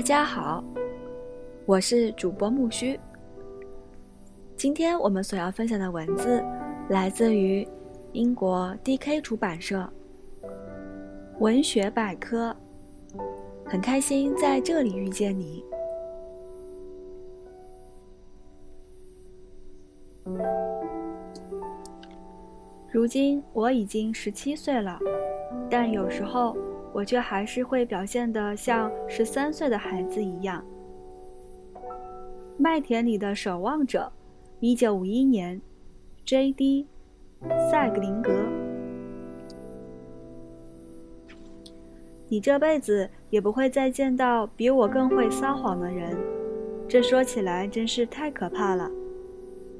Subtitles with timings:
[0.00, 0.64] 大家好，
[1.66, 2.98] 我是主播木须。
[4.56, 6.42] 今天我们所要分享的文字
[6.88, 7.68] 来自于
[8.14, 9.86] 英国 D.K 出版社
[11.38, 12.56] 《文学百科》，
[13.66, 15.62] 很开心在这里遇见你。
[22.90, 24.98] 如今我已经十七岁了，
[25.70, 26.56] 但有时候。
[26.92, 30.64] 我却还是会表现得像十三岁的孩子一样。
[32.58, 34.12] 麦田里的守望者，
[34.60, 35.60] 一九五一年
[36.24, 36.86] ，J.D.
[37.70, 38.30] 塞格林格。
[42.28, 46.16] 你这辈子也不会再见到比我更会撒谎的人，
[46.86, 48.90] 这说起来真是太可怕了。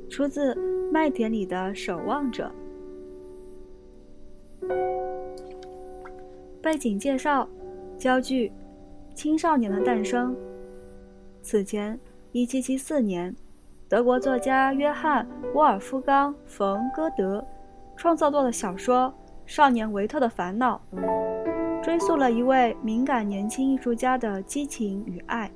[0.08, 0.54] 出自
[0.90, 2.50] 《麦田里的守望者》。
[6.62, 7.48] 背景介绍：
[7.96, 8.52] 焦距，
[9.14, 10.36] 青少年的诞生。
[11.42, 11.98] 此前
[12.32, 13.34] ，1774年，
[13.88, 17.42] 德国作家约翰·沃尔夫冈·冯·歌德
[17.96, 19.12] 创造过的小说
[19.52, 20.78] 《少年维特的烦恼》，
[21.82, 25.50] 追溯了一位敏感年轻艺术家的激情与爱。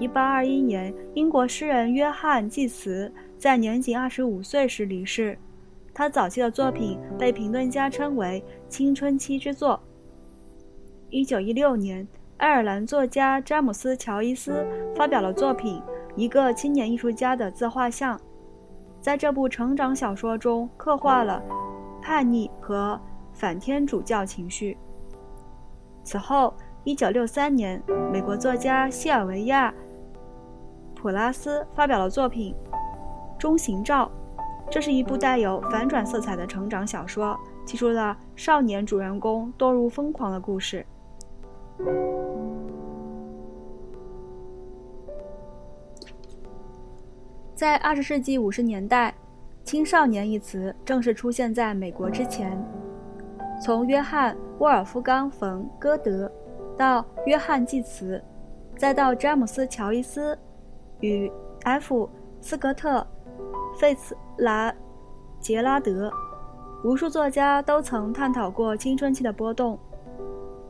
[0.00, 5.38] 1821年，英国诗人约翰·济慈在年仅25岁时离世。
[5.94, 9.78] 他早期的作品被评论家称为青春期之作。
[11.10, 12.06] 一九一六年，
[12.38, 15.78] 爱尔兰作家詹姆斯·乔伊斯发表了作品
[16.16, 18.18] 《一个青年艺术家的自画像》。
[19.02, 21.42] 在这部成长小说中，刻画了
[22.00, 22.98] 叛逆和
[23.32, 24.78] 反天主教情绪。
[26.04, 29.70] 此后，一九六三年，美国作家西尔维亚·
[30.94, 32.54] 普拉斯发表了作品
[33.38, 34.10] 《中行照》。
[34.72, 40.86] 这是一部带有反转色彩的成长小说，记述了少年主人公堕入疯狂的故事。
[47.54, 49.14] 在二十世纪五十年代
[49.62, 52.58] ，“青少年”一词正式出现在美国之前。
[53.62, 56.32] 从约翰·沃尔夫冈·冯·歌德，
[56.78, 58.24] 到约翰·济慈，
[58.78, 60.36] 再到詹姆斯·乔伊斯
[61.00, 61.30] 与
[61.62, 62.08] F·
[62.40, 63.06] 斯格特。
[63.76, 64.72] 费茨拉
[65.40, 66.12] 杰拉德，
[66.84, 69.78] 无数作家都曾探讨过青春期的波动。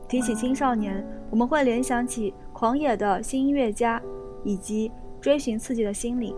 [0.07, 4.01] 提起青少年，我们会联想起狂野的新音乐家
[4.43, 6.35] 以及追寻刺激的心理。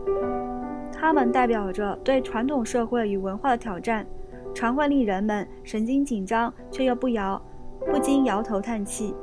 [0.92, 4.06] 他们代表着对传统社会与文化的挑战，
[4.54, 7.42] 常会令人们神经紧张，却又不摇
[7.86, 9.14] 不禁摇头叹气。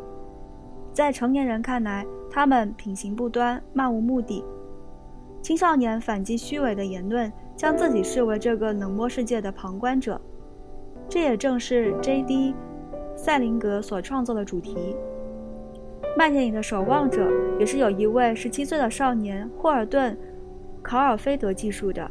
[0.92, 4.44] 在成年人看来，他们品行不端，漫无目的。
[5.42, 10.20] 青少年反击虚伪的言论，将自己视为这个冷漠世界的旁观者，
[11.08, 12.54] 这也正是 J.D.
[13.16, 14.96] 塞林格所创作的主题。
[16.16, 20.14] 《麦田里的守望者》也是有一位十七岁的少年霍尔顿·
[20.80, 22.08] 考尔菲德记述的。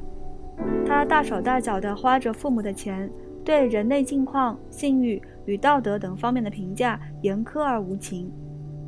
[0.86, 3.10] 他大手大脚地花着父母的钱，
[3.46, 8.30] 对人类境况、信誉与道德等方面的评价严苛而无情。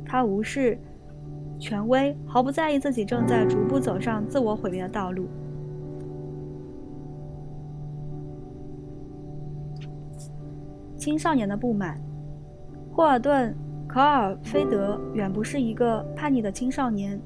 [0.04, 0.78] 他无视。
[1.58, 5.26] 权威毫不在意自己正在逐步走上自我毁灭的道路。
[10.96, 12.00] 青少年的不满，
[12.90, 13.54] 霍尔顿·
[13.90, 17.20] 考尔菲德远不是一个叛逆的青少年，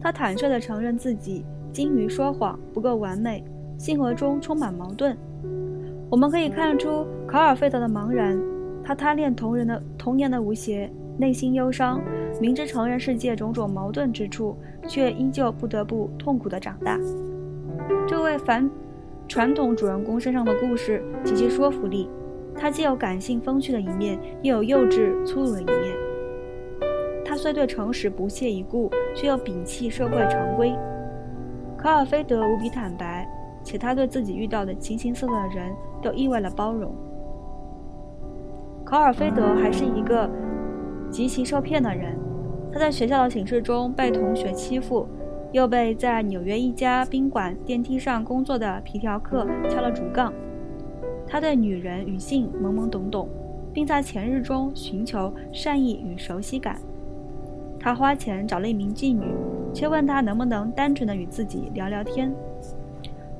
[0.00, 3.44] 他坦率地承认自己精于说谎，不够完美，
[3.78, 5.16] 性格中充满矛盾。
[6.08, 8.40] 我们可以看出考尔菲德的茫然，
[8.82, 10.90] 他贪恋童人的童年的无邪。
[11.18, 12.00] 内心忧伤，
[12.38, 16.98] 明知成人世界种种矛盾之处，却依旧不得不痛苦地长大。
[18.06, 18.68] 这位反
[19.28, 22.08] 传统主人公身上的故事极其说服力，
[22.54, 25.96] 他既有感性风趣的一面，又有幼稚粗鲁的一面。
[27.24, 30.74] 他虽对诚实不屑一顾，却又摒弃社会常规。
[31.76, 33.28] 考尔菲德无比坦白，
[33.62, 36.94] 且他对自己遇到的形形色色的人都意外的包容。
[38.84, 40.28] 考尔菲德还是一个。
[41.12, 42.16] 极其受骗的人，
[42.72, 45.06] 他在学校的寝室中被同学欺负，
[45.52, 50.32] 又被在纽约一家宾馆电梯上工作的皮条客敲了竹杠。
[51.26, 53.28] 他对女人与性懵懵懂懂，
[53.72, 56.80] 并在前日中寻求善意与熟悉感。
[57.78, 59.24] 他花钱找了一名妓女，
[59.72, 62.32] 却问她能不能单纯的与自己聊聊天。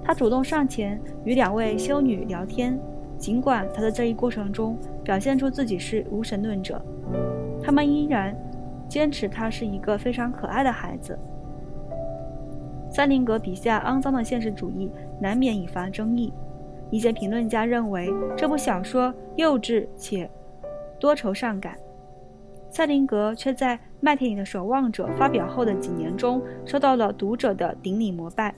[0.03, 2.79] 他主动上前与两位修女聊天，
[3.19, 6.81] 尽管他在这一过程中表现出自己是无神论者。
[7.63, 8.35] 他们依然
[8.91, 11.17] 坚持他是一个非常可爱的孩子。
[12.91, 14.91] 塞林格笔下肮脏的现实主义
[15.21, 16.33] 难免引发争议。
[16.91, 20.29] 一些评论家认为这部小说幼稚且
[20.99, 21.79] 多愁善感。
[22.69, 28.53] 塞林格却在《麦田里的守望者》发表后的几年中受到了读者的顶礼膜拜，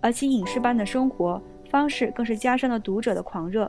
[0.00, 3.68] 而其隐士般的生活方式更是加深了读者的狂热。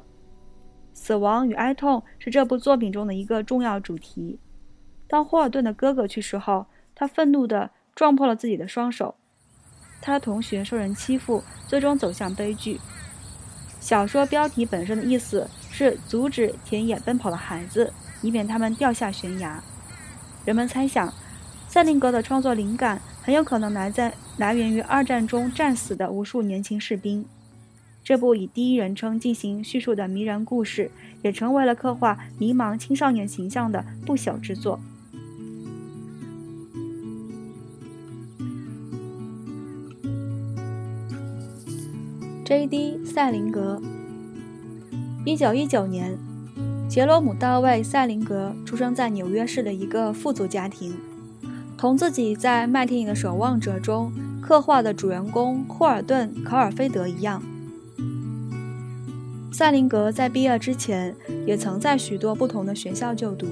[0.94, 4.40] 死亡与哀痛是这部作品中的一个重要主题。
[5.10, 9.16] 当霍尔顿的哥哥去世后，他愤怒地撞破了自己的双手。
[10.00, 12.80] 他的同学受人欺负，最终走向悲剧。
[13.80, 17.92] 小说标题本身的意思是阻止田野奔跑的孩子，
[18.22, 19.64] 以免他们掉下悬崖。
[20.46, 21.12] 人们猜想，
[21.68, 27.26] 塞林格的创作灵感很有可能来在来源于二战中战死的无数年轻士兵。
[28.04, 30.92] 这部以第一人称进行叙述的迷人故事，
[31.24, 34.80] 也成为了刻画迷茫青少年形象的不朽之作。
[42.50, 43.06] J.D.
[43.06, 43.80] 塞林格，
[45.24, 46.18] 一九一九年，
[46.90, 50.96] 杰罗姆·大卫·塞林格出生在纽约市的一个富足家庭。
[51.78, 54.12] 同自己在《麦田里的守望者》中
[54.42, 57.40] 刻画的主人公霍尔顿·考尔菲德一样，
[59.54, 61.16] 塞林格在毕业之前
[61.46, 63.46] 也曾在许多不同的学校就读。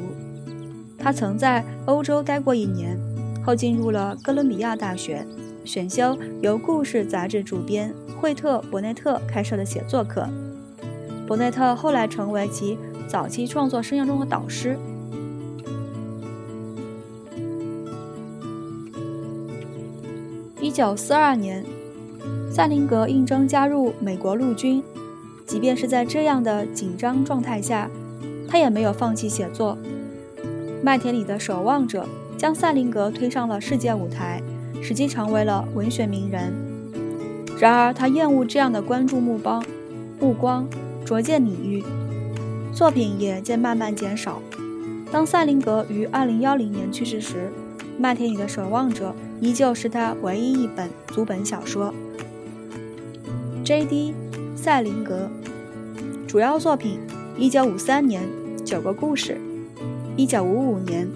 [0.97, 2.99] 他曾在欧洲待过一年，
[3.45, 5.23] 后进入了哥伦比亚大学。
[5.67, 10.25] 选修由故事杂志主编惠特·伯内特开设的写作课，
[11.27, 14.77] 伯内特后来成为其早期创作生涯中的导师。
[20.61, 21.63] 一九四二年，
[22.49, 24.81] 赛林格应征加入美国陆军，
[25.45, 27.89] 即便是在这样的紧张状态下，
[28.47, 29.77] 他也没有放弃写作。
[30.81, 34.41] 《麦田里的守望者》将赛林格推上了世界舞台。
[34.81, 36.53] 使其成为了文学名人。
[37.59, 39.63] 然而，他厌恶这样的关注目光，
[40.19, 40.67] 目光
[41.03, 41.83] 逐渐领域，
[42.71, 44.41] 作品也渐慢慢减少。
[45.11, 47.51] 当塞林格于2010年去世时，
[47.97, 49.09] 《麦田里的守望者》
[49.41, 51.93] 依旧是他唯一一本足本小说。
[53.63, 54.13] J.D.
[54.55, 55.29] 塞林格
[56.27, 56.99] 主要作品
[57.39, 58.23] ：1953年
[58.63, 59.37] 《九个故事》
[60.29, 61.07] ，1955年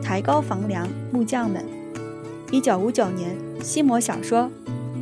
[0.02, 1.62] 《抬高房梁木匠们》。
[2.52, 4.50] 一九五九年，西摩小说；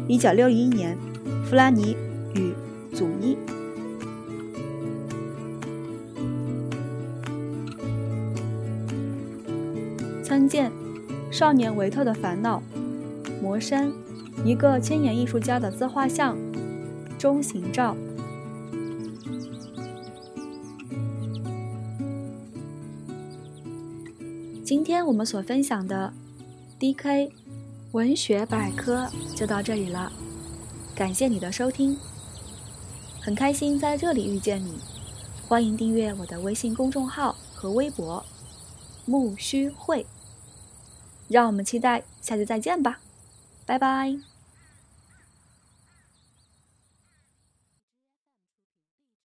[0.06, 0.96] 一九六一年，
[1.46, 1.96] 弗拉尼
[2.34, 2.52] 与
[2.94, 3.38] 祖伊。
[10.22, 10.70] 参见
[11.32, 12.62] 《少年维特的烦恼》，
[13.42, 13.90] 魔山，
[14.44, 16.36] 一个千年艺术家的自画像，
[17.18, 17.96] 中型照。
[24.62, 26.12] 今天我们所分享的。
[26.80, 27.32] D.K.
[27.92, 30.12] 文学百科就到这里了，
[30.94, 31.96] 感谢你的收听，
[33.20, 34.78] 很开心在这里遇见你，
[35.48, 38.24] 欢迎订阅我的微信公众号和微博
[39.06, 40.04] 木须会，
[41.28, 43.00] 让我们期待下次再见吧，
[43.64, 44.27] 拜拜。